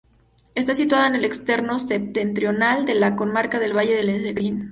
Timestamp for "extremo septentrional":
1.25-2.87